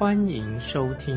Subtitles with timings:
[0.00, 1.14] 欢迎收听。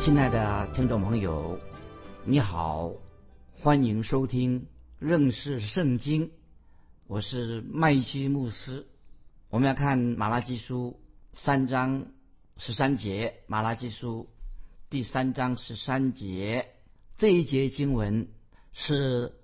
[0.00, 1.60] 亲爱的听众朋友，
[2.24, 2.94] 你好，
[3.60, 4.66] 欢迎收听
[4.98, 6.30] 认识圣经。
[7.06, 8.86] 我是麦基牧师。
[9.50, 10.98] 我们要看马拉基书
[11.34, 12.06] 三章。
[12.56, 14.30] 十三节，马拉基书
[14.88, 16.70] 第三章十三节，
[17.18, 18.26] 这一节经文
[18.72, 19.34] 是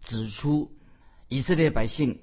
[0.00, 0.72] 指出
[1.32, 2.18] 以色列百姓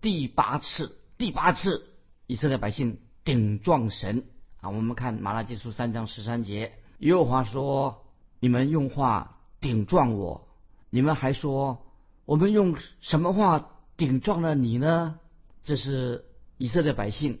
[0.00, 1.84] 第八次、第八次
[2.28, 4.22] 以色列百姓顶撞神
[4.60, 4.70] 啊。
[4.70, 8.04] 我们看马拉基书三章十三节，耶和华说
[8.38, 10.46] ：“你们用话顶撞我，
[10.90, 11.84] 你们还说
[12.24, 15.18] 我们用什么话顶撞了你呢？”
[15.64, 16.24] 这是
[16.56, 17.40] 以色列百姓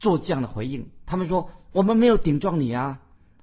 [0.00, 1.50] 做这样的回应，他们说。
[1.72, 3.02] 我们没有顶撞你啊，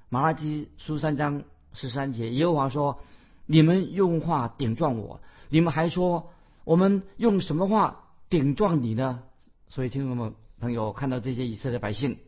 [0.10, 3.00] 马拉基书三章十三节，耶和华说
[3.46, 6.33] ：“你们用话顶撞我，你们还说
[6.64, 9.24] 我们用什么话顶撞你呢？”
[9.70, 12.20] 所以听众们朋友看到这些以色列百姓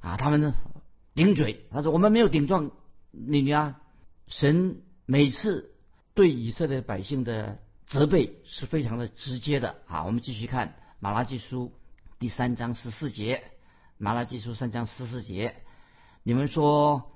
[0.00, 0.54] 啊，他们
[1.14, 2.70] 顶嘴，他说：“我们没有顶撞
[3.10, 3.80] 你啊。”
[4.28, 5.74] 神每次
[6.14, 10.04] 对以色列百姓的责备是非常的直接的啊。
[10.04, 11.72] 我们继续看马拉基书
[12.18, 13.42] 第三章十四节。
[13.98, 15.56] 马拉基书三章十四节，
[16.22, 17.12] 你们说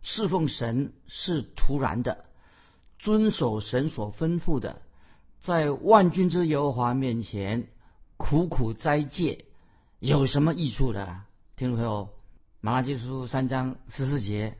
[0.00, 2.24] 侍奉神是突然的，
[2.98, 4.80] 遵守神所吩咐的，
[5.44, 7.66] 在万军之耶和华面前
[8.16, 9.44] 苦苦斋戒，
[9.98, 11.20] 有什么益处的？
[11.54, 12.08] 听众朋友，
[12.62, 14.56] 马拉基书三章十四节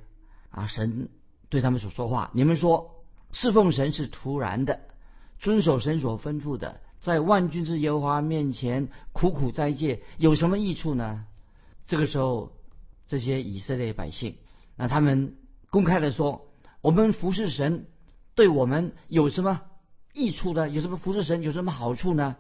[0.51, 1.09] 啊，神
[1.49, 3.03] 对他们所说话，你们说
[3.33, 4.79] 侍奉神是徒然的，
[5.39, 11.25] 遵守神所吩咐的，在万军之耶和华面前苦苦斋戒，有什么益处呢？
[11.87, 12.53] 这个时候，
[13.07, 14.37] 这些以色列百姓，
[14.77, 15.39] 那他们
[15.71, 16.47] 公开的说
[16.83, 17.87] ：“我们服侍神，
[18.35, 19.63] 对我们有什么
[20.15, 20.71] 益处呢？
[20.71, 22.37] 有什么服侍神有什么好处呢？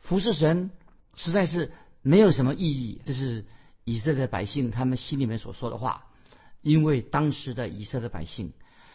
[0.00, 0.70] 服侍神
[1.16, 3.46] 实在是没有什么意义。”这是
[3.82, 6.06] 以色列百姓他们心里面所说的话。
[6.62, 8.52] 因为当时的以色列百姓，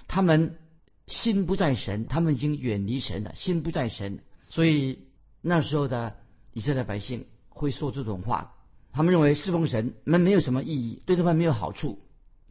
[0.07, 0.57] 他们
[1.05, 4.99] 心不在神，他们已经远离神了，心不在神，所以
[5.41, 6.15] 那时候的
[6.53, 8.55] 以色列百姓会说这种话。
[8.91, 11.99] 他们认为侍奉神们没有什么意义，对他们没有好处。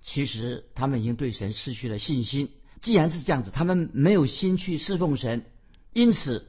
[0.02, 2.50] 其实他们已经对神失去了信心。
[2.80, 5.46] 既然是这样子，他们没有心去侍奉神，
[5.92, 6.46] 因此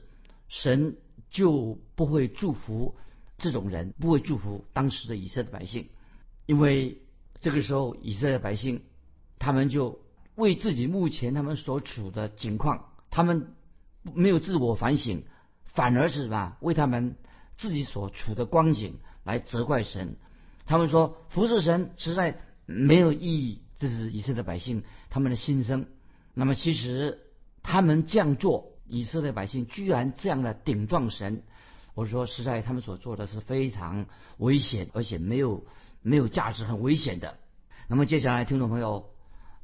[0.48, 0.98] 神
[1.30, 2.96] 就不会祝福
[3.38, 5.90] 这种人，不会祝福当时的以色列百姓。
[6.46, 7.02] 因为
[7.40, 8.84] 这个时候以色列百姓，
[9.38, 10.00] 他们就
[10.36, 13.54] 为自己目前他们所处的境况，他们
[14.14, 15.24] 没有自我反省，
[15.64, 16.58] 反而是什么？
[16.62, 17.16] 为他们
[17.58, 19.00] 自己所处的光景。
[19.26, 20.16] 来责怪神，
[20.66, 25.86] 他们说服侍神实在没有意义，这是以色列百姓他们的心声。
[26.34, 27.20] 那么其实
[27.62, 31.44] 他们这样做，以色列百姓居然这样的顶撞神，
[31.94, 34.06] 我说实在他们所做的是非常
[34.38, 35.66] 危险，而且没有
[36.02, 37.40] 没有价值，很危险的。
[37.88, 39.10] 那么接下来听众朋友，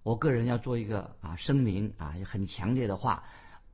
[0.03, 3.24] 我个人要做一个啊声明啊，很强烈的话，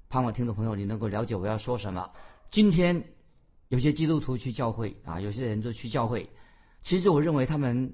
[0.09, 2.11] 盼望听众朋友你能够了解我要说什么。
[2.49, 3.05] 今天。
[3.71, 6.29] 有些基督徒去教会啊，有些人就去教会。
[6.83, 7.93] 其实我认为他们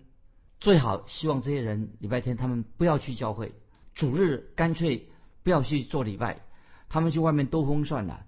[0.60, 3.54] 最好希望这些人礼拜天他们不要去教会，
[3.94, 5.08] 主日干脆
[5.44, 6.42] 不要去做礼拜，
[6.90, 8.26] 他们去外面兜风算了。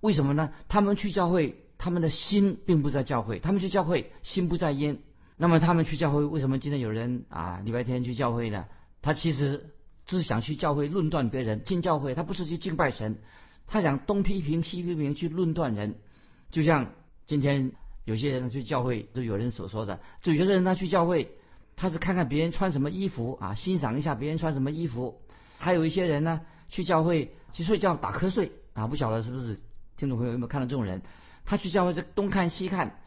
[0.00, 0.52] 为什么呢？
[0.68, 4.98] 他们去教会，他们的心并不在教会，他们去教会心不在焉。
[5.36, 8.66] 那么他们去教会，为什么今天有人啊礼拜天去教会呢？
[9.02, 9.70] 他其实
[10.06, 11.64] 就是想去教会论断别人。
[11.64, 13.18] 进教会他不是去敬拜神，
[13.66, 15.96] 他想东批评西批评去论断人。
[16.50, 16.92] 就像
[17.26, 17.72] 今天
[18.04, 21.30] 有些人去教会，就有人所说的，就有些人他去教会，
[21.76, 25.20] 他是看看别人穿什么衣服啊，欣赏一下别人穿什么衣服。
[25.58, 26.40] 还有一些人呢，
[26.70, 29.58] 去教会去睡觉打瞌睡啊，不晓得是不是
[29.98, 31.02] 听众朋友有没有看到这种人？
[31.44, 33.00] 他去教会就东看西看，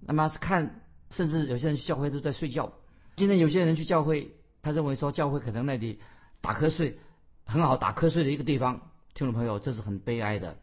[0.00, 0.80] 那么是看，
[1.10, 2.72] 甚至有些人去教会都在睡觉。
[3.16, 4.32] 今天有些人去教会，
[4.62, 6.00] 他认为说教会可能那里
[6.40, 6.98] 打瞌睡
[7.44, 8.90] 很好打瞌睡的一个地方。
[9.12, 10.56] 听众朋友，这是很悲哀的。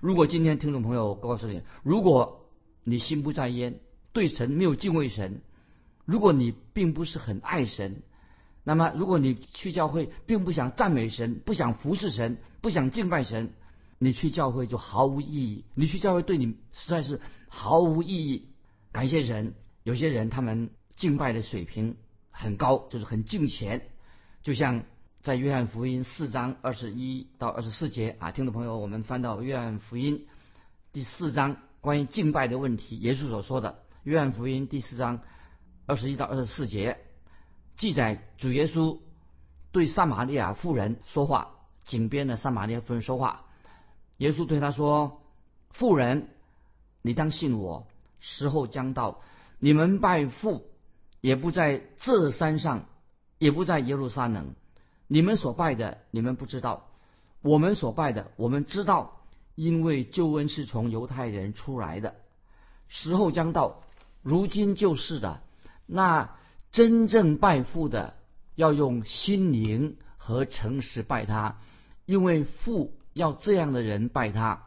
[0.00, 2.48] 如果今天听众朋友告诉你，如果
[2.84, 3.80] 你心不在焉，
[4.12, 5.42] 对神没有敬畏神，
[6.06, 8.02] 如果你并不是很爱神，
[8.70, 13.52] 那么如果你去教会并不想赞美神，不想服侍神，不想敬拜神，
[13.98, 15.64] 你去教会就毫无意义。
[15.74, 18.46] 你去教会对你实在是毫无意义。
[18.92, 19.54] 感谢神。
[19.82, 21.96] 有些人他们敬拜的水平
[22.30, 23.88] 很高，就是很敬虔，
[24.40, 24.84] 就像
[25.20, 30.28] 在约翰福音四章二十一到二十四节啊，听众朋友，我们翻到约翰福音
[30.92, 33.80] 第四章关于敬拜的问题，耶稣所说的。
[34.04, 35.22] 约翰福音第四章
[35.86, 36.98] 二十一到二十四节
[37.80, 38.98] 记载，主耶稣
[39.72, 43.46] 对撒玛利亚妇人说话，井边的撒玛利亚妇人说话，
[44.18, 45.22] 耶稣对他说
[45.72, 46.28] ：“妇人，
[47.00, 47.86] 你当信我，
[48.18, 49.22] 时候将到。”
[49.58, 50.66] 你们拜父，
[51.22, 52.84] 也不在这山上，
[53.38, 54.54] 也不在耶路撒冷。
[55.06, 56.82] 你们所拜的，你们不知道；
[57.40, 59.22] 我们所拜的，我们知道，
[59.54, 62.14] 因为救恩是从犹太人出来的。
[62.88, 63.80] 时候将到，
[64.20, 65.40] 如今就是的。
[65.86, 66.36] 那
[66.72, 68.14] 真正拜父的，
[68.54, 71.58] 要用心灵和诚实拜他，
[72.06, 74.64] 因为父要这样的人拜他。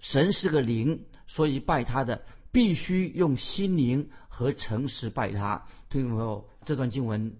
[0.00, 2.22] 神是个灵，所以拜他的
[2.52, 4.10] 必须用心灵。
[4.30, 7.34] 和诚实拜他，听众朋友，这段经文，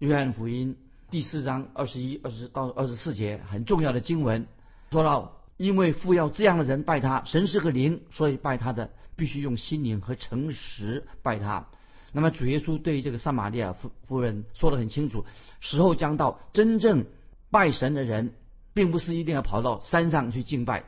[0.00, 0.76] 约翰福音
[1.08, 4.48] 第四章二十一、二十到二十四节很重要的经文，
[4.90, 11.68] 说到，因为父要这样的人拜他，神是个灵，所以拜他的必须用心灵和诚实拜他。
[12.12, 15.24] 那么主耶稣对这个撒玛利亚夫夫人说的很清楚，
[15.60, 17.06] 时候将到，真正
[17.50, 18.34] 拜神的人，
[18.74, 20.84] 并不是一定要跑到山上去敬拜，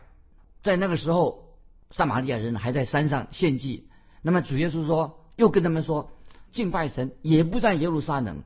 [0.63, 1.57] 在那个时候，
[1.91, 3.89] 撒玛利亚人还在山上献祭。
[4.23, 5.19] 那么主耶稣说。
[5.37, 6.11] 又跟他们说，
[6.51, 8.45] 敬拜神也不在耶路撒冷，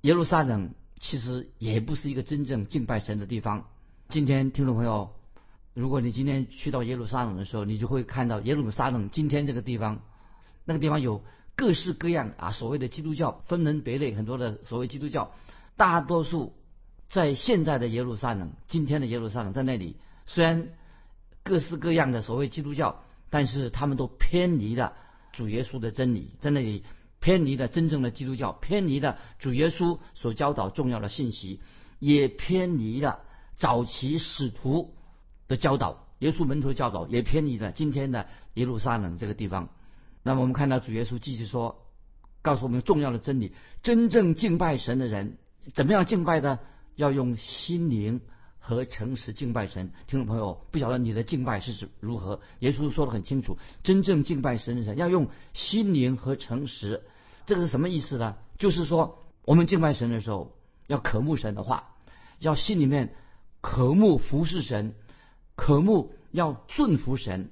[0.00, 3.68] 耶路撒冷其实也不是一个真正敬拜神的地方。
[4.08, 5.12] 今天听众朋友，
[5.74, 10.02] 如果你今天去到耶路撒冷的时候，你就会看到耶路撒冷今天这个地方，
[10.64, 11.22] 那个地方有
[11.56, 15.32] 各式各样啊所谓的基督教分门别类，很多的所谓基督教，
[15.76, 16.54] 大多数
[17.08, 19.96] 在现在的耶路撒冷，今天的耶路撒冷在那里，
[20.26, 20.68] 虽然
[21.42, 24.94] 各式各样的所谓基督教，但是他们都偏离了。
[25.32, 26.84] 主耶稣的真理在那里
[27.18, 31.60] 偏离了真正的基督教，偏离了主耶稣所教导重要的信息，
[31.98, 33.18] 也偏离了
[33.56, 34.94] 早期使徒
[35.48, 39.70] 的教导，耶稣门徒教导也偏离了今天的耶路撒冷这个地方。
[40.24, 41.86] 那么我们看到主耶稣继续说，
[42.42, 43.52] 告诉我们重要的真理：
[43.84, 45.38] 真正敬拜神的人
[45.74, 46.58] 怎么样敬拜的？
[46.96, 48.20] 要用心灵。
[48.66, 52.40] 和诚实敬拜神，听众朋友，不晓得你的敬拜是如何？
[52.60, 57.02] 耶稣说的很清楚，真正敬拜神的人要用心灵和诚实。
[57.44, 58.36] 这个是什么意思呢？
[58.56, 60.56] 就是说，我们敬拜神的时候，
[60.86, 61.92] 要渴慕神的话，
[62.38, 63.12] 要心里面
[63.60, 64.94] 渴慕服侍神，
[65.56, 67.50] 渴慕要顺服神，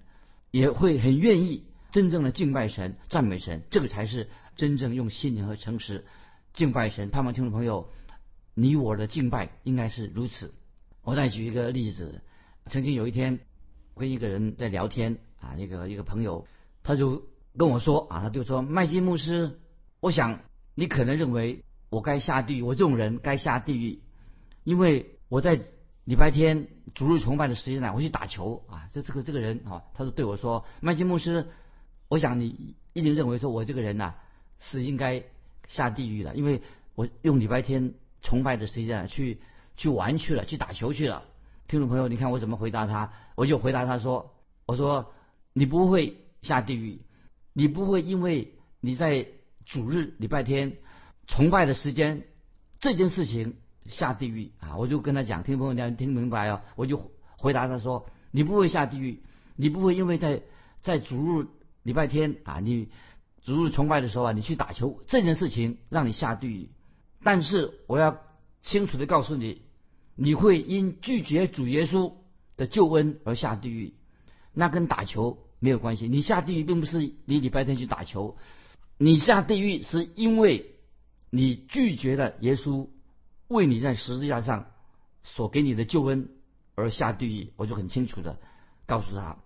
[0.50, 3.62] 也会很愿意真正的敬拜神、赞美神。
[3.70, 6.04] 这个才是真正用心灵和诚实
[6.52, 7.10] 敬拜神。
[7.10, 7.88] 盼望听众朋友，
[8.54, 10.52] 你我的敬拜应该是如此。
[11.02, 12.22] 我再举一个例子，
[12.66, 13.40] 曾经有一天，
[13.94, 16.46] 跟一个人在聊天啊，一个一个朋友，
[16.82, 17.24] 他就
[17.58, 19.60] 跟我说啊，他就说麦基牧师，
[20.00, 20.40] 我想
[20.74, 24.00] 你可能认为我该下地狱，我这种人该下地狱，
[24.64, 25.60] 因为我在
[26.04, 31.48] 礼拜天主日崇拜的时间呢，我去打球啊，这这个这个人啊，他就对我说，麦基牧师，
[32.12, 34.14] 我想你一定认为说我这个人呐
[34.60, 35.22] 是应该
[35.66, 36.60] 下地狱的，因为
[36.94, 39.40] 我用礼拜天崇拜的时间去。
[39.74, 41.24] 去玩去了，去打球去了。
[41.66, 43.10] 听众朋友，你看我怎么回答他？
[43.36, 44.34] 我就回答他说
[44.66, 45.12] ：“我说
[45.54, 47.00] 你不会下地狱，
[47.54, 49.26] 你不会因为你在
[49.64, 50.76] 主日礼拜天
[51.26, 52.24] 崇拜的时间
[52.80, 56.60] 这件事情下地狱啊！”我就跟他讲，听众朋友，你听明白哦？
[56.76, 59.22] 我就回答他说：“你不会下地狱，
[59.56, 60.42] 你不会因为在
[60.82, 61.46] 在主日
[61.82, 62.88] 礼拜天啊，你
[63.42, 66.68] 主日崇拜的时候啊，你去打球这件事情让你下地狱。
[67.22, 68.20] 但是我要。”
[68.64, 69.62] 清楚的告诉你，
[70.14, 72.12] 你会因拒绝主耶稣
[72.56, 73.94] 的救恩而下地狱，
[74.52, 76.06] 那跟打球没有关系。
[76.06, 78.36] 你下地狱并不是你礼拜天去打球，
[78.98, 80.76] 你下地狱是因为
[81.28, 82.88] 你拒绝了耶稣
[83.48, 84.70] 为你在十字架上
[85.24, 86.28] 所给你的救恩
[86.76, 87.52] 而下地狱。
[87.56, 88.38] 我就很清楚的
[88.86, 89.38] 告诉他，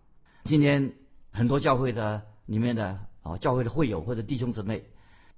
[0.44, 0.92] 今天
[1.36, 4.84] 很多教会的里面的啊教会的会友或者弟兄姊妹，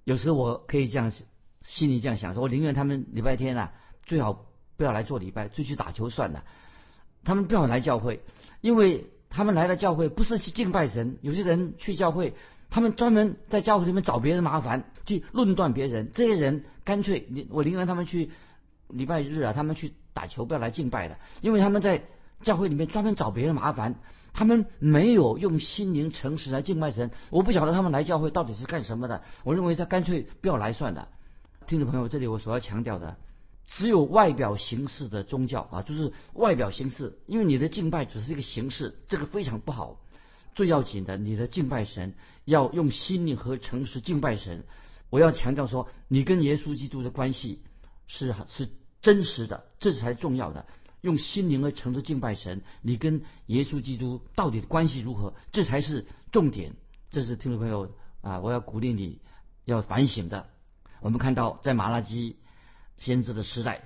[0.04, 1.12] 有时我可以这样。
[1.60, 3.72] 心里这样想说：“我宁愿他们礼拜天啊，
[4.04, 6.44] 最好不要来做礼拜，就去打球算了。
[7.24, 8.22] 他们不要来教会，
[8.60, 11.18] 因为他们来了教会不是去敬拜神。
[11.20, 12.34] 有些人去教会，
[12.70, 16.12] 他们专门在教会里面找别人麻烦，去论断别人。
[16.14, 18.30] 这些人干脆，我宁愿他们去
[18.86, 22.04] 礼拜日啊，他们去打球，不要来敬拜的，因为他们在
[22.42, 24.00] 教会里面专门找别人麻烦。
[24.32, 27.10] 他们没有用心灵诚实来敬拜神。
[27.30, 29.22] 我不晓得他们来教会到底是干什么的。
[29.42, 31.08] 我认为他干脆不要来算了。”
[31.66, 33.16] 听众朋友，这里我所要强调的，
[33.66, 40.00] 只有外表形式的宗教啊，就是外表形式，因为你的敬拜只是一个形式，这个非常不好。
[40.54, 42.14] 最要紧的，你的敬拜神
[42.44, 44.64] 要用心灵和诚实敬拜神。
[45.10, 47.62] 我要强调说，你跟耶稣基督的关系
[48.06, 48.68] 是是
[49.02, 50.64] 真实的，这才重要的。
[51.00, 55.34] 用心灵和诚实敬拜神，你跟耶稣基督到底关系如何？
[55.52, 56.72] 这才是重点。
[57.10, 59.20] 这是听众朋友啊，我要鼓励你
[59.64, 60.48] 要反省的。
[61.00, 62.36] 我们看到在马拉基
[62.96, 63.82] 先知的时代，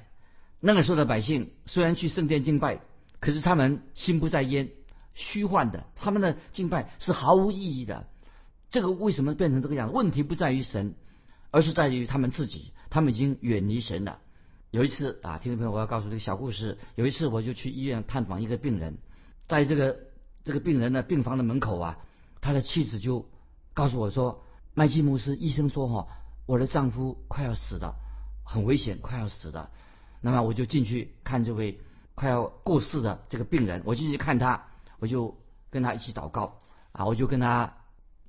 [0.60, 2.80] 那个时候的百姓虽然去圣殿敬拜，
[3.20, 4.70] 可是他们心不在焉，
[5.14, 8.08] 虚幻的，他们的敬拜是毫无意义的。
[8.70, 9.92] 这个为什么变成这个样？
[9.92, 10.94] 问题不在于神，
[11.50, 14.18] 而是在于他们自己，他们已经远离神了。
[14.72, 16.78] 有一次啊，听众朋友，我要告诉这个小故事。
[16.94, 18.96] 有一次，我就去医院探访一个病人，
[19.46, 19.98] 在这个
[20.44, 21.98] 这个病人的病房的门口啊，
[22.40, 23.28] 他的妻子就
[23.74, 26.08] 告诉我说：“麦基姆斯医生说哈，
[26.46, 27.96] 我的丈夫快要死了，
[28.46, 29.68] 很危险，快要死了。”
[30.22, 31.78] 那么我就进去看这位
[32.14, 34.68] 快要过世的这个病人，我进去看他，
[35.00, 35.36] 我就
[35.68, 36.62] 跟他一起祷告
[36.92, 37.74] 啊，我就跟他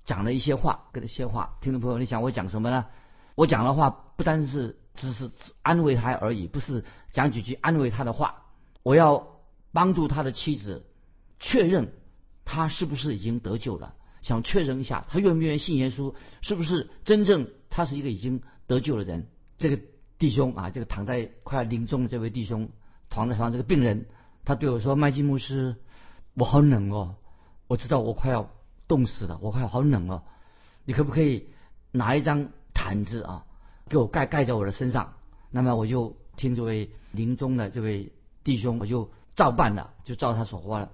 [0.04, 1.56] 讲了一些话，跟他些话。
[1.62, 2.88] 听众朋友，你想我讲什么呢？
[3.36, 4.78] 我讲的话不单是。
[4.94, 5.32] 只是
[5.62, 8.44] 安慰他而已，不是讲几句安慰他的话。
[8.84, 9.28] 我要
[9.72, 10.86] 帮助他的妻子
[11.40, 11.94] 确认
[12.46, 19.28] 他是不是已经得救了，想确认一下他愿不愿意信耶稣，是不是真正他是一个已经得救的人。
[19.58, 19.80] 这个
[20.20, 22.70] 弟兄啊，这个躺在快要临终的这位弟兄，
[23.10, 24.06] 躺在床上这个病人，
[24.44, 25.78] 他对我说：“麦基牧师，
[26.34, 27.16] 我好冷哦，
[27.68, 28.50] 我知道我快要
[28.88, 30.24] 冻死了，我快好冷哦，
[30.84, 31.48] 你可不可以
[31.92, 33.46] 拿一张毯子啊？”
[33.90, 35.14] 给我盖盖在我的身上，
[35.52, 38.12] 那么我就听这位临终的这位
[38.44, 40.90] 弟兄，我就照办了，就照他所说了。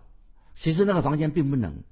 [0.55, 1.83] 其实那个房间并不冷，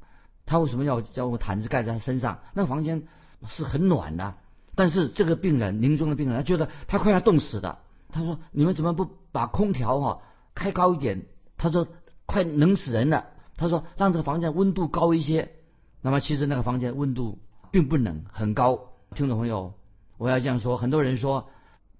[0.46, 2.39] 他为什么要叫我毯子盖在他身上？
[2.54, 3.04] 那个房间
[3.48, 4.36] 是很暖的。
[4.75, 7.80] 但是这个病人临终的病人，他觉得他快要冻死了。
[8.10, 10.22] 他说：“你们怎么不把空调哈
[10.54, 11.25] 开高一点？”
[11.58, 11.88] 他说
[12.25, 13.27] ：“快冷死人了。”
[13.58, 15.51] 他说：“让这个房间温度高一些。”
[16.01, 17.39] 那么其实那个房间温度
[17.72, 18.92] 并不冷，很高。
[19.16, 19.74] 听众朋友。
[20.17, 21.50] 我要这样说，很多人说，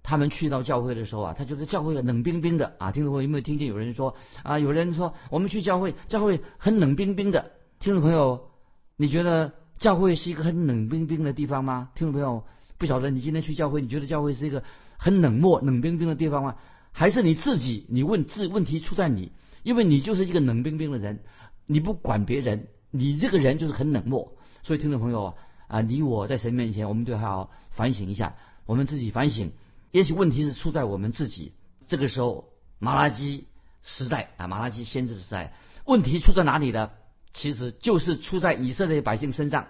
[0.04, 2.92] 他们去到教会的时候啊，他觉得教会冷冰冰的啊。
[2.92, 4.58] 听众朋友有没有听见有人说啊？
[4.58, 7.52] 有人说我们去教会，教会很冷冰冰的。
[7.80, 8.50] 听众朋友，
[8.96, 11.90] 你觉得教会是一个很冷冰冰的地方吗？
[11.94, 12.44] 听众朋友，
[12.78, 14.64] 不晓得你今天去教会，你觉得教会是一个
[14.98, 16.56] 很冷漠、冷冰冰的地方吗？
[16.92, 17.86] 还是你自己？
[17.90, 19.32] 你问自问题出在你，
[19.62, 21.20] 因为你就是一个冷冰冰的人，
[21.66, 24.34] 你不管别人，你这个人就是很冷漠。
[24.64, 25.26] 所以听众朋友。
[25.26, 25.34] 啊，
[25.68, 29.52] 啊你我在神面前，我们都要反省一下，我们自己反省。
[29.92, 31.54] 也许问题是出在我们自己。
[31.88, 33.48] 这个时候，马拉基
[33.82, 35.54] 时代啊，马拉基先知时代，
[35.86, 36.92] 问题出在哪里呢？
[37.34, 39.68] 其实就是出在以色列百姓身上，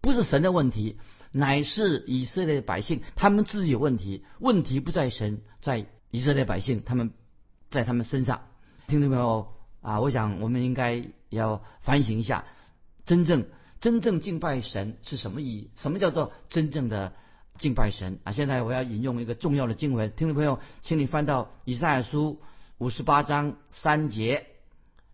[0.00, 0.98] 不是神的问题，
[1.32, 4.24] 乃是以色列百姓他们自己有问题。
[4.38, 7.12] 问题不在神，在以色列百姓他们
[7.70, 8.42] 在他们身上。
[8.86, 10.00] 听到没有啊？
[10.00, 12.44] 我想我们应该要反省一下，
[13.04, 13.46] 真正。
[13.80, 15.70] 真正敬拜神是什么意义？
[15.76, 17.12] 什么叫做真正的
[17.58, 18.32] 敬拜神啊？
[18.32, 22.40] 现在我要引用一个重要的经文，听众朋友，请你翻到以赛亚书
[22.78, 24.46] 五十八章三节。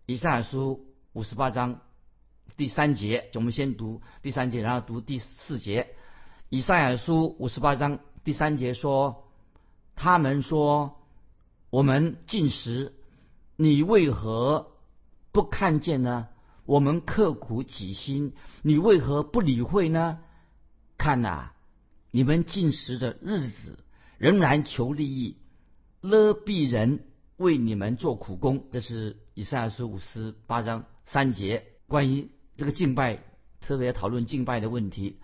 [0.05, 1.79] 以赛亚书五十八章
[2.57, 5.95] 第三节，我们先读第三节，然后读第四节。
[6.49, 9.29] 以赛亚书五十八章第三节说
[9.95, 10.99] ：“他们说，
[11.69, 12.93] 我们进食，
[13.55, 14.71] 你为何
[15.31, 16.27] 不看见呢？”
[16.65, 20.19] 我们刻苦己心，你为何不理会呢？
[20.97, 21.51] 看呐，
[22.11, 23.79] 你们进食的日子
[24.17, 25.35] 仍然求利益，
[25.99, 27.01] 勒逼人
[27.35, 28.67] 为你们做苦工。
[28.71, 33.19] 这是以赛亚书五十八章三节关于这个敬拜，
[33.59, 35.17] 特别讨论敬拜的问题。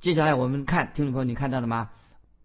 [0.00, 1.90] 接下来我们看，听众朋友，你看到了吗？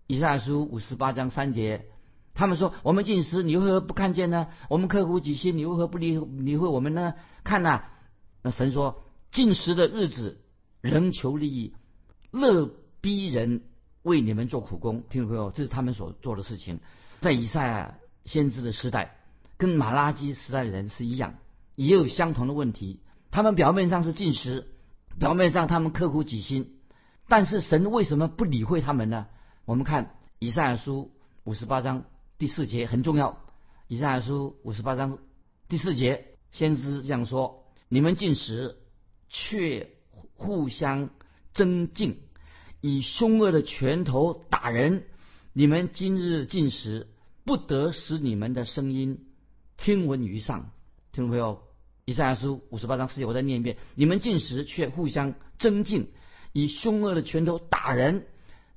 [0.08, 1.88] 以赛亚书五十八章三节，
[2.34, 4.48] 他们说我们进食，你为何不看见呢？
[4.70, 7.16] 我们刻苦己心，你为何不理理会我们呢？
[7.44, 7.84] 看呐。
[8.42, 10.42] 那神说，进食的日子
[10.82, 11.74] 仍求利益，
[12.32, 12.70] 乐
[13.02, 13.64] 逼人
[14.02, 15.04] 为你们做苦工。
[15.10, 16.80] 听众朋友，这是他们所做的事情。
[17.22, 19.18] 在以赛亚先知的时代，
[19.58, 21.36] 跟马拉基时代的人是一样，
[21.76, 23.02] 也有相同的问题。
[23.30, 24.68] 他们表面上是进食，
[25.20, 26.80] 表面上他们刻苦己心，
[27.28, 29.28] 但是神为什么不理会他们呢？
[29.66, 31.12] 我们看以赛亚书
[31.44, 32.06] 五十八章
[32.38, 33.38] 第四节很重要。
[33.88, 35.18] 以赛亚书五十八章
[35.68, 37.66] 第四节，先知这样说。
[37.92, 38.78] 你们进食，
[39.30, 39.90] 却
[40.36, 41.10] 互相
[41.56, 42.20] 争竞，
[42.82, 45.06] 以凶恶的拳头打人。
[45.54, 47.08] 你们今日进食，
[47.46, 49.26] 不得使你们的声音
[49.76, 50.70] 听闻于上。
[51.12, 51.64] 听众朋友，
[52.06, 56.12] 以赛亚书五十八章四节，我再念一遍：你们进食，却互相争竞，
[56.54, 58.28] 以凶恶的拳头打人。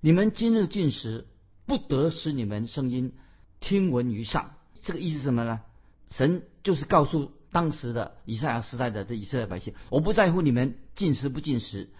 [0.01, 1.27] 你们今日进食，
[1.67, 3.13] 不得使你们声音
[3.61, 4.55] 听闻于上。
[4.81, 5.61] 这个意思什么呢？
[6.09, 7.31] 神就是告诉。
[7.53, 11.91] 当时的以赛亚时代的这以色列百姓，我不在乎你们进食不进食，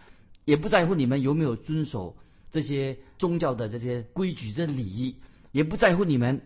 [0.47, 2.17] 也不在乎你们有没有遵守
[2.51, 5.17] 这些宗教的这些规矩、这礼仪，
[5.53, 6.41] 也不在乎你们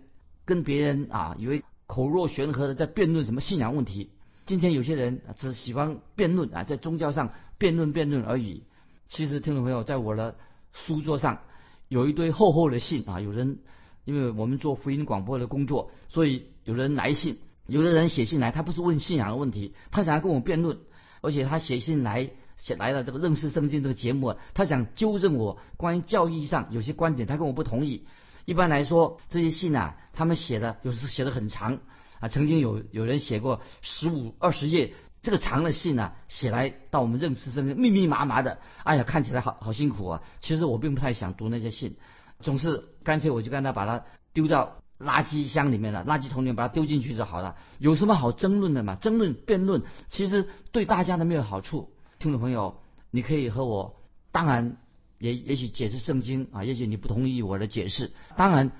[0.44, 4.10] 跟别人啊，以为口若悬河的在辩论什么信仰问题。
[4.44, 8.64] 今天有些人只喜欢辩论啊，在宗教上辩论辩论而已。
[9.08, 10.36] 其实听众朋友，在我的
[10.72, 11.42] 书桌上
[11.88, 13.60] 有一堆厚厚的信啊，有人
[14.04, 17.38] 因为我们做福音广播的工作，所以有人来信。
[17.66, 20.78] 有的人写信来，他不是问信仰的问题，他想要跟我辩论，
[21.20, 28.06] 而且他写信来写来了这个认识圣经这个节目，他想纠正我关于教义上有些观点，他跟我不同意。
[28.44, 31.80] 一般来说，这些信啊，他们写的有时写的很长
[32.20, 40.22] 啊，曾经有有人写过十五二十页这个长的信呢，写来到我们认识圣经密密麻麻的，哎呀，看起来好好辛苦啊。
[40.40, 41.96] 其实我并不太想读那些信，
[42.38, 44.76] 总是干脆我就跟他把它丢到。
[44.98, 47.56] 垃圾箱里面了，垃圾桶里面把它丢进去就好了。
[47.78, 48.94] 有什么好争论的嘛？
[48.96, 51.90] 争论辩论，其实对大家都没有好处。
[52.18, 52.78] 听众朋友，
[53.10, 54.00] 你可以和我，
[54.32, 54.78] 当然
[55.18, 58.12] 也也许解释圣经啊，也许你不同意我的解释。
[58.38, 58.72] 当然，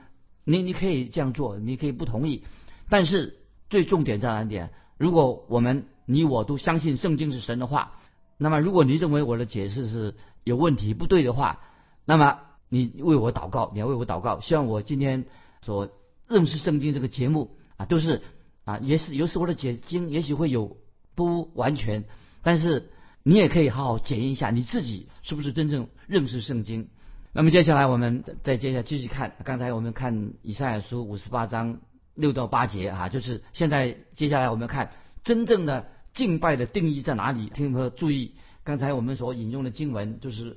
[0.44, 2.44] 你你可以这样做，你可以不同意。
[2.88, 3.36] 但是
[3.68, 4.72] 最重点在哪点？
[4.96, 7.98] 如果我们你我都相信圣经是神的话，
[8.38, 11.60] 那么如果你认为我的解释是有问题不对的话，
[12.06, 12.38] 那么
[12.70, 15.26] 你为我祷告，你要为我祷告，希望我今天
[15.60, 15.90] 所。
[16.28, 18.22] 认识圣经这个节目啊，都是
[18.64, 20.76] 啊，也是有时候的解经，也许会有
[21.14, 22.04] 不完全，
[22.42, 22.90] 但是
[23.22, 26.88] 你也可以好好检验一下你自己是不是真正认识圣经。
[27.32, 31.80] 那么接下来我们再接下继续看，刚才我们看以赛亚书五十八章
[32.14, 34.90] 六到八节啊，就是现在接下来我们看
[35.22, 37.50] 真正的敬拜的定义在哪里？
[37.50, 38.32] 听众朋友注意，
[38.64, 40.56] 刚才我们所引用的经文就是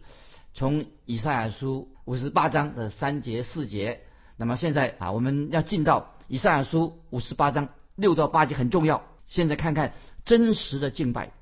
[0.53, 4.01] 从以赛亚书五十八章的三节四节。
[4.39, 9.03] 那么现在啊，我们要进到以赛亚书五十八章六到八节很重要。
[9.25, 9.91] 现在看看
[10.23, 11.33] 真实的敬拜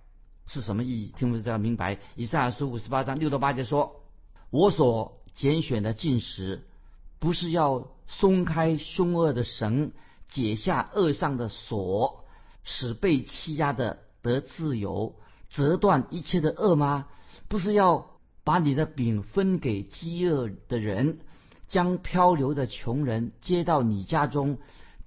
[0.47, 1.99] 是什么意义，听不这样明白？
[2.15, 4.01] 以赛亚书五十八章六到八节说
[4.49, 6.65] ：“我所拣选的进食，
[7.19, 9.91] 不是要松开凶恶的绳，
[10.27, 12.25] 解下恶上的锁，
[12.63, 15.13] 使被欺压的得自由，
[15.49, 17.05] 折断一切的恶吗？
[17.47, 21.19] 不是要把你的饼分给饥饿的人。”
[21.67, 24.57] 将漂流的穷人接到你家中，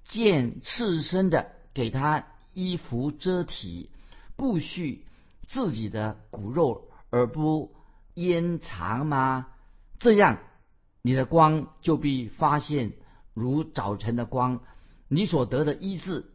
[0.03, 3.89] 见赤身的给他衣服遮体，
[4.35, 4.99] 顾恤
[5.47, 7.71] 自己的骨肉而不
[8.13, 9.47] 掩藏吗？
[9.99, 10.39] 这样，
[11.01, 12.93] 你的光就必发现
[13.33, 14.61] 如早晨的光，
[15.07, 16.25] 你所得的医治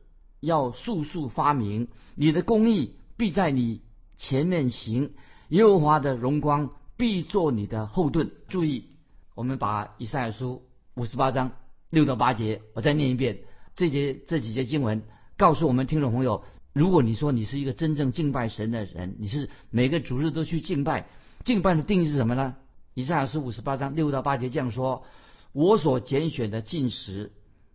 [0.41, 3.83] 要速速发明，你的公义必在你
[4.17, 5.12] 前面行，
[5.51, 8.33] 耶和华的荣光必做你的后盾。
[8.49, 8.95] 注意。
[9.37, 10.62] 我们把以赛亚书
[10.94, 11.53] 五十八章
[11.90, 13.40] 六到八节，我再念一遍。
[13.75, 15.03] 这节这几节经文
[15.37, 21.07] 告诉我们听众朋友：如果你说你是一个真正敬拜神的人，你是每个主日都去敬拜，
[21.44, 22.57] 敬拜的定义是什么呢？
[22.94, 25.05] 以赛亚书五十八章六到八节这样说：
[25.53, 27.31] 我所拣选的进食，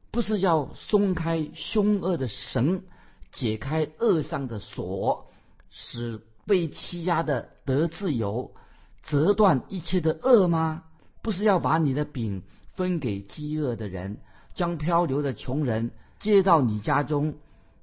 [0.09, 2.81] 不是要松开凶恶的绳，
[3.31, 5.29] 解开恶上的锁，
[5.69, 8.55] 使被欺压的得自由，
[9.03, 10.85] 折断一切的恶吗？
[11.21, 14.17] 不是要把你的饼分给饥饿的人，
[14.53, 17.35] 将漂流的穷人接到你家中，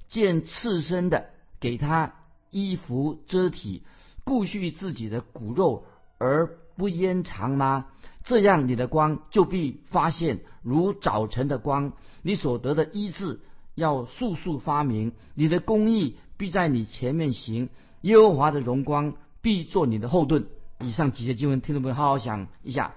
[0.09, 1.27] 见赤身的
[1.61, 2.15] 给他
[2.51, 3.83] 衣服遮体，
[4.25, 5.85] 顾恤自己的骨肉
[6.19, 7.87] 而不掩藏吗？
[8.25, 13.41] 这样你的光就必发现如早晨的光，你所得的医治
[13.75, 17.71] 要速速发明，你的公义必在你前面行，
[18.03, 20.47] 耶和华的荣光必做你的后盾。
[20.81, 22.95] 以上几节经文，听众朋友好好想一下。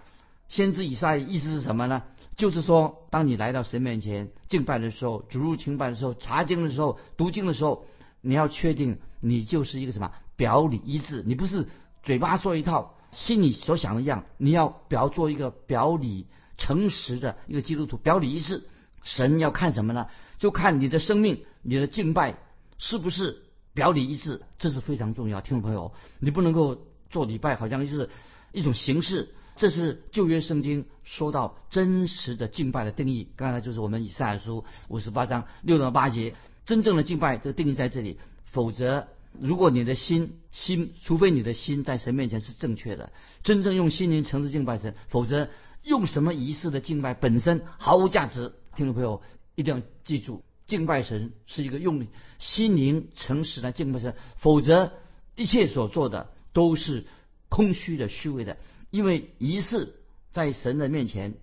[0.51, 2.03] 先知以赛意思是什么呢？
[2.35, 7.85] 就是说，当你来到神面前敬拜的时候，主入敬拜的时候，查经的时候，读经的时候，
[8.19, 11.69] 你要确定你就是一个什么表里一致，你不是
[12.03, 18.67] 嘴巴说一套，心里所想的一样，你要表做一个表里诚实的一个基督徒，表里一致。
[19.03, 20.07] 神要看什么呢？
[20.37, 22.37] 就看你的生命，你的敬拜
[22.77, 25.39] 是不是表里一致，这是非常重要。
[25.39, 28.09] 听众朋友，你不能够做礼拜，好像就是
[28.51, 29.33] 一种形式。
[29.61, 33.27] 这是旧约圣经说到真实的敬拜的定义。
[33.35, 36.33] 刚才就是我们以赛亚书五十八章六到八节，
[36.65, 38.17] 真正的敬拜这定义在这里。
[38.45, 39.05] 否则，
[39.39, 45.47] 如果你的心心，除非你的心在神面前是正确的，真正用心灵诚实敬拜神，否则
[45.83, 48.53] 用什么仪式的敬拜本身毫无价值。
[48.75, 49.21] 听众朋友
[49.53, 52.07] 一定要记住，敬拜神是一个用
[52.39, 54.91] 心灵诚实来敬拜神，否则
[55.35, 57.05] 一切所做的都是
[57.47, 58.57] 空虚的、虚伪的。
[58.91, 59.95] 因为仪式
[60.31, 61.33] 在神的面前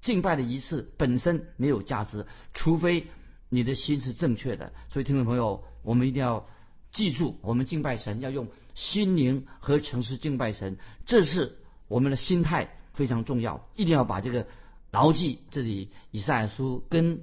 [0.00, 3.08] 敬拜的仪式本身没有价值，除非
[3.48, 4.72] 你的心是正确的。
[4.90, 6.46] 所以，听众朋友，我们一定要
[6.92, 14.46] 记住，我们敬拜神要用心灵和诚实敬拜神，这是我们的心态非常重要，一定要把这个
[14.90, 15.40] 牢记。
[15.50, 17.22] 这里以赛亚书跟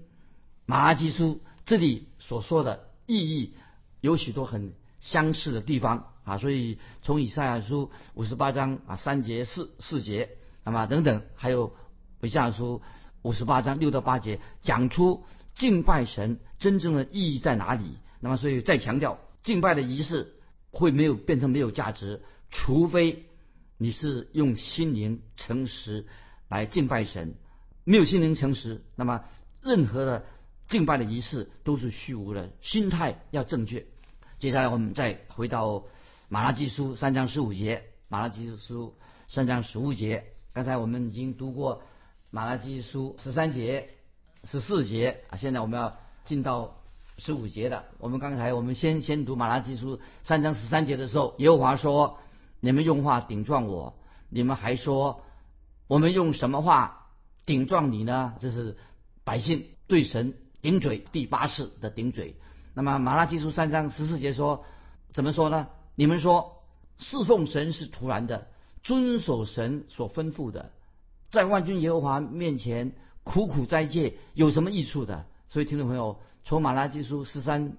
[0.65, 3.53] 马拉基书这里所说的意义
[4.01, 10.29] 有许多很相似的地方啊，所以从以赛亚书五十八章啊三节四四节，
[10.63, 11.73] 那么等等，还有
[12.21, 12.81] 以下书
[13.23, 15.23] 五十八章六到八节，讲出
[15.55, 17.97] 敬拜神真正的意义在哪里。
[18.19, 20.35] 那么，所以再强调，敬拜的仪式
[20.71, 23.25] 会没有变成没有价值，除非
[23.77, 26.05] 你是用心灵诚实
[26.47, 27.35] 来敬拜神。
[27.85, 29.23] 没有心灵诚实，那么
[29.61, 30.25] 任何的。
[30.69, 33.87] 敬拜的仪式都是虚无的，心态要正确。
[34.37, 35.85] 接下来我们再回到
[36.31, 38.93] 马拉基书三章十五节，马拉基书
[39.27, 40.25] 三章十五节。
[40.53, 41.81] 刚才我们已经读过
[42.29, 43.89] 马拉基书十三节、
[44.43, 46.75] 十四节啊，现在我们要进到
[47.17, 47.83] 十五节的。
[47.97, 52.19] 我们刚才我们先先读马拉基书三章十三节的时候，耶和华说
[52.61, 53.95] ：“你们用话顶撞我，
[54.29, 55.23] 你们还说
[55.87, 57.07] 我们用什么话
[57.47, 58.77] 顶撞你呢？”这是
[59.23, 60.35] 百姓对神。
[60.61, 62.35] 顶嘴第八次的顶嘴，
[62.75, 64.63] 那么马拉基书三章十四节说，
[65.11, 65.69] 怎么说呢？
[65.99, 66.63] 你们说
[66.97, 68.47] 侍奉神是徒然的，
[68.83, 70.71] 遵守神所吩咐的，
[71.29, 72.93] 在万军耶和华面前
[73.25, 75.25] 苦苦斋戒有什么益处的？
[75.49, 77.73] 所以听众朋友，从马拉基书十三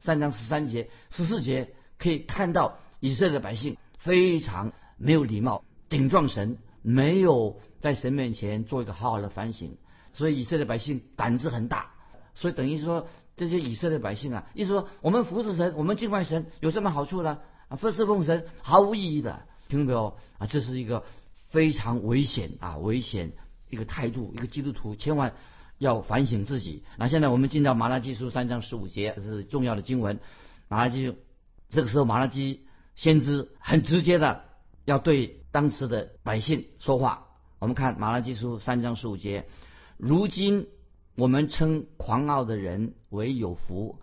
[0.00, 9.76] 三章十三节十四节可以看到，以色列百姓非常没有礼貌，顶撞神，没有在神面前做一个好好的反省，
[10.14, 11.90] 所以以色列百姓胆子很大。
[12.32, 17.40] 所以等于说，这些以色列百姓啊，意思说，我们服侍神，我们敬拜神，有什么好处呢？
[17.68, 20.16] 啊，服侍奉神毫无意义的，听到没有？
[20.38, 21.04] 啊，这是一个
[21.48, 23.32] 非常危险啊，危险
[23.70, 25.34] 一个态度，一个基督徒千万
[25.78, 26.82] 要反省自己。
[26.96, 30.20] 那现在我们进到马拉基书三章十五节，这是重要的经文。
[30.68, 31.14] 马拉基
[31.70, 34.44] 这个时候，马拉基先知很直接的
[34.84, 37.26] 要对当时的百姓说话。
[37.58, 39.46] 我们看马拉基书三章十五节，
[39.96, 40.68] 如今。
[41.18, 43.98] 我们称狂傲的人为有福，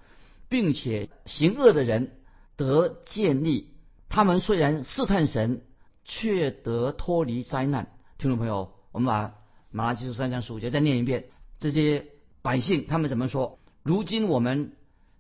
[0.50, 2.18] 并且行恶的人
[2.56, 3.74] 得建立。
[4.10, 5.62] 他们虽然试探神，
[6.04, 7.92] 却得脱离灾难。
[8.18, 9.36] 听众朋友，我们把
[9.72, 11.26] 马拉基书三章十五节再念一遍。
[11.60, 12.08] 这些
[12.42, 13.60] 百姓他们怎么说？
[13.84, 14.74] 如今我们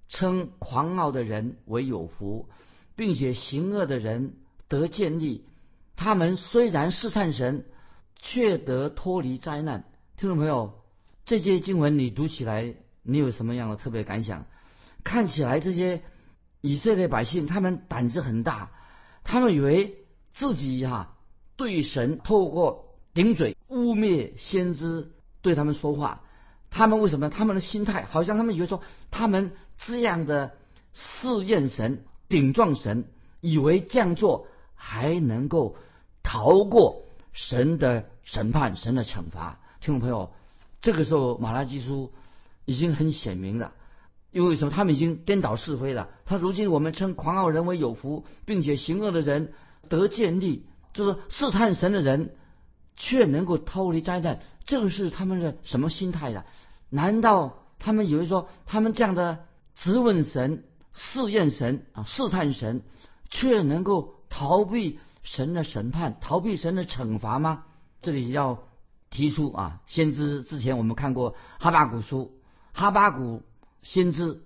[0.07, 2.49] 称狂傲的人为有福，
[2.95, 4.35] 并且行恶的人
[4.67, 5.45] 得建立。
[5.95, 7.65] 他们虽然试探神，
[8.21, 9.85] 却得脱离灾难。
[10.17, 10.79] 听众朋友。
[11.25, 14.45] 这些经文你读起来，你有什么样的特别感想？
[15.05, 16.01] 看起来这些
[16.63, 18.71] 以色列百姓他们胆子很大，
[19.25, 19.97] 他们以为
[20.33, 21.17] 自己哈
[21.57, 26.21] 对神透过顶嘴污蔑先知对他们说话，
[26.71, 27.29] 他们为什么？
[27.29, 29.51] 他们的心态好像他们以为说他们
[29.85, 30.53] 这样的
[30.93, 33.05] 试验神、顶撞神，
[33.41, 35.75] 以为这样做还能够
[36.23, 39.59] 逃过神的审判、神的惩罚。
[39.81, 40.31] 听众朋友。
[40.81, 42.11] 这个时候，马拉基书
[42.65, 43.71] 已经很显明了，
[44.33, 44.71] 因为什么？
[44.71, 46.09] 他们已经颠倒是非了。
[46.25, 49.53] 他如今我们称狂傲人为有福，并且行恶的人
[49.87, 52.35] 得建立，就是试探神的人
[52.97, 54.41] 却能够逃离灾难。
[54.65, 56.43] 这个是他们的什么心态的？
[56.89, 62.81] 难道他们以为说他们这样的质问神、试验神啊、试探神，
[63.29, 67.63] 却能够逃避神的审判、逃避神的惩罚吗？
[68.01, 68.63] 这里要。
[69.15, 72.31] 提出啊，先知之前我们看过哈巴古书，
[72.71, 73.43] 哈巴古
[73.83, 74.41] 先知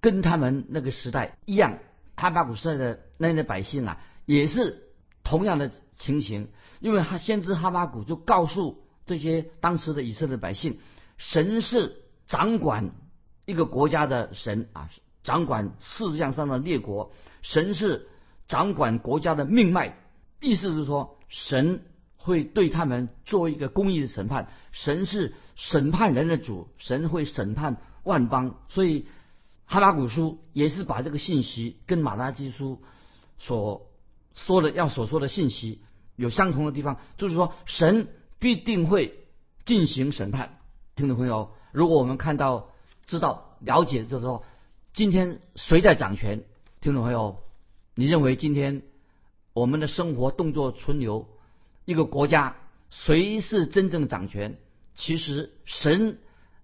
[0.00, 1.78] 跟他们那个时代一样，
[2.16, 4.88] 哈巴古时代的那些百姓啊，也是
[5.22, 6.48] 同样的情形，
[6.80, 10.78] 因为他先知哈巴古就告诉这些当时的以色列百姓，
[11.16, 12.90] 神是掌管
[13.44, 14.90] 一个国家的神啊，
[15.22, 18.08] 掌管世界上的列国，神是
[18.48, 19.96] 掌管国家的命脉，
[20.40, 21.82] 意思是说神。
[22.20, 29.04] 会对他们做一个公义的审判，神是审判人的主，神会审判万邦，所以
[29.66, 32.80] 哈巴古书也是把这个信息跟马拉基书
[33.38, 33.86] 所
[34.34, 35.82] 说的要所说的信息
[36.16, 39.26] 有相同的地方，就是说神必定会
[39.66, 40.58] 进行审判。
[40.96, 42.70] 听众朋友，如果我们看到、
[43.06, 44.42] 知道、了解，就是说
[44.94, 46.44] 今天谁在掌权？
[46.80, 47.42] 听众朋友，
[47.94, 48.82] 你认为今天
[49.52, 51.28] 我们的生活动作存留？
[51.84, 52.56] 一个国家
[52.88, 54.58] 谁是真正掌权？
[54.94, 56.18] 其实神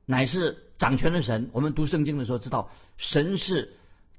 [0.06, 1.50] 乃是掌权的神。
[1.52, 3.76] 我们读圣经的时候知道，神是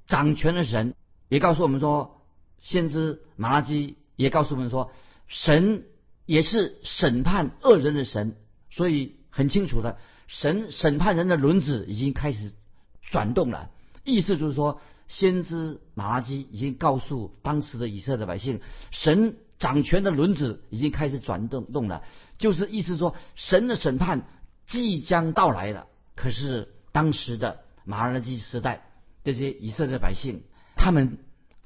[0.08, 0.96] 掌权的神，
[1.30, 2.22] 也告诉我们说，
[2.62, 4.91] 先知马拉基也告诉我们说，
[5.28, 5.84] 神
[6.26, 8.36] 也是审判恶人的神。
[8.70, 12.54] 所以很清楚的，神审判人的轮子已经开始
[13.02, 13.70] 转动了。
[14.04, 18.60] 意思就是说，先知马拉基已经告诉当时的以色列百姓，
[18.91, 22.04] 神掌权的轮子已经开始转动动了，
[22.38, 24.28] 就是意思说，神的审判
[24.65, 25.88] 即将到来了。
[26.15, 28.88] 可是当时的马拉基时代，
[29.23, 30.43] 这些以色列百姓
[30.75, 31.19] 他们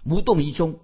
[0.03, 0.79] 无动于衷。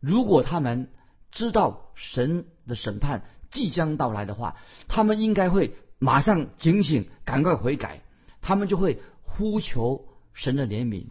[0.00, 0.88] 如果他们
[1.30, 4.56] 知道神的审判即将到来的话，
[4.88, 8.02] 他们应该会马上警醒，赶快悔改，
[8.40, 10.08] 他们就会呼求。
[10.34, 11.08] 神的怜悯。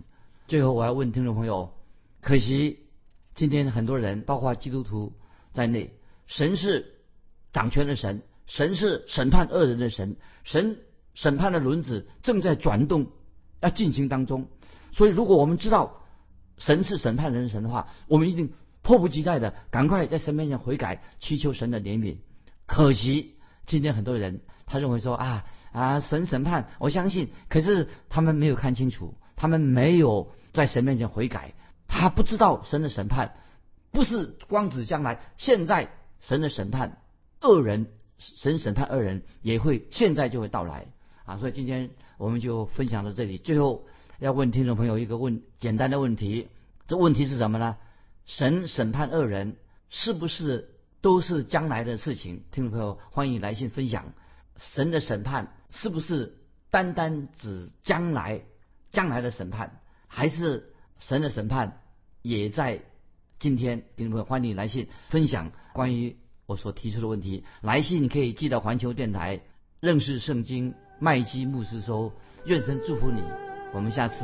[0.47, 1.75] 最后，我要问听众朋友：
[2.21, 2.79] 可惜
[3.35, 5.13] 今天很多人，包括基督徒
[5.53, 5.93] 在内，
[6.25, 6.95] 神是
[7.53, 10.79] 掌权的神，神是审判恶人的神，神
[11.13, 13.07] 审判的轮子正在转动，
[13.59, 14.47] 要进行当中。
[14.91, 16.01] 所以，如果我们知道
[16.57, 22.17] 神是审判人的神的话，我们一定迫不及待的赶快在神面前悔改，祈求神的怜悯。
[22.65, 25.45] 可惜今天很多人，他认为说啊。
[25.71, 27.29] 啊，神审判，我相信。
[27.47, 31.53] 可是他们没有看清楚，他们没有在神面前悔改，
[31.87, 33.35] 他不知道神的审判
[33.89, 36.97] 不是光指将来，现在神的审判
[37.39, 40.87] 恶人，神审判恶人也会现在就会到来
[41.25, 41.37] 啊！
[41.37, 43.37] 所以今天我们就分享到这里。
[43.37, 43.85] 最后
[44.19, 46.47] 要问听众朋友一个问简单的问题，
[46.87, 47.77] 这问题是什么呢？
[48.25, 49.57] 神审判恶人
[49.89, 52.43] 是不是都是将来的事情？
[52.51, 54.13] 听众朋友欢迎来信分享。
[54.57, 56.37] 神的审判是不是
[56.69, 58.43] 单单指将来
[58.91, 61.81] 将来的审判，还是神的审判
[62.21, 62.81] 也在
[63.39, 63.85] 今天？
[63.95, 67.43] 听众朋友，欢迎来信分享关于我所提出的问题。
[67.61, 69.41] 来信可以寄到环球电台
[69.79, 72.09] 认识圣经麦基牧师说。
[72.45, 73.21] 愿神祝福你，
[73.71, 74.15] 我们下次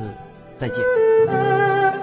[0.57, 1.96] 再见。